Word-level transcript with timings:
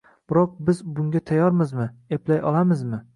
biroq 0.31 0.53
biz 0.69 0.79
bunga 0.99 1.21
tayyormizmi, 1.31 1.85
eplay 2.19 2.43
olamizmi? 2.53 3.03